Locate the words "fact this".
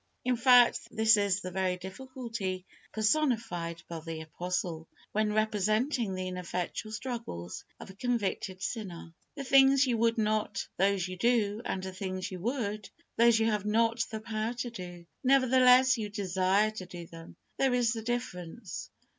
0.35-1.15